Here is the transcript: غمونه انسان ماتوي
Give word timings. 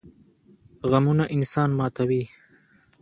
غمونه 0.89 1.23
انسان 1.35 1.69
ماتوي 1.79 2.23